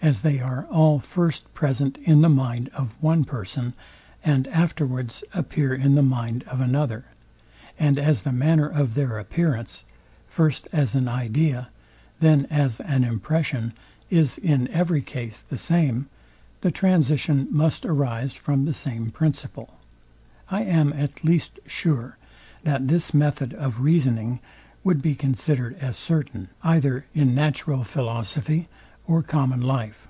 As 0.00 0.22
they 0.22 0.38
are 0.38 0.64
all 0.70 1.00
first 1.00 1.52
present 1.54 1.98
in 2.04 2.22
the 2.22 2.28
mind 2.28 2.68
of 2.68 2.96
one 3.02 3.24
person, 3.24 3.72
and 4.24 4.46
afterwards 4.46 5.24
appear 5.34 5.74
in 5.74 5.96
the 5.96 6.04
mind 6.04 6.44
of 6.44 6.60
another; 6.60 7.06
and 7.80 7.98
as 7.98 8.22
the 8.22 8.30
manner 8.30 8.68
of 8.68 8.94
their 8.94 9.18
appearance, 9.18 9.82
first 10.28 10.68
as 10.72 10.94
an 10.94 11.08
idea, 11.08 11.68
then 12.20 12.46
as 12.46 12.78
an 12.78 13.02
impression, 13.02 13.72
is 14.08 14.38
in 14.38 14.68
every 14.68 15.02
case 15.02 15.40
the 15.42 15.58
same, 15.58 16.06
the 16.60 16.70
transition 16.70 17.48
must 17.50 17.84
arise 17.84 18.34
from 18.36 18.64
the 18.66 18.74
same 18.74 19.10
principle. 19.10 19.74
I 20.48 20.62
am 20.62 20.92
at 20.92 21.24
least 21.24 21.58
sure, 21.66 22.16
that 22.62 22.86
this 22.86 23.12
method 23.12 23.52
of 23.52 23.80
reasoning 23.80 24.38
would 24.84 25.02
be 25.02 25.16
considered 25.16 25.76
as 25.80 25.96
certain, 25.96 26.50
either 26.62 27.04
in 27.14 27.34
natural 27.34 27.82
philosophy 27.82 28.68
or 29.10 29.22
common 29.22 29.62
life. 29.62 30.06